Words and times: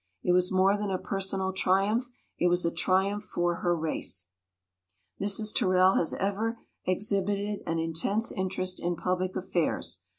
It 0.23 0.31
was 0.31 0.51
more 0.51 0.77
than 0.77 0.89
a 0.89 0.97
personal 0.97 1.53
tri 1.53 1.87
umph; 1.87 2.09
it 2.39 2.47
was 2.47 2.65
a 2.65 2.71
triumph 2.71 3.23
for 3.23 3.57
her 3.57 3.75
race." 3.75 4.29
Mrs. 5.21 5.53
Terrell 5.53 5.93
has 5.93 6.15
ever 6.15 6.57
exhibited 6.85 7.61
an 7.67 7.77
in 7.77 7.93
tense 7.93 8.31
interest 8.31 8.81
in 8.81 8.95
public 8.95 9.35
affairs. 9.35 9.99